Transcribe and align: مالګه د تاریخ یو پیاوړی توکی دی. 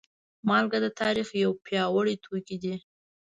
مالګه 0.47 0.79
د 0.85 0.87
تاریخ 0.99 1.27
یو 1.43 1.51
پیاوړی 1.65 2.15
توکی 2.23 2.57
دی. 2.63 2.75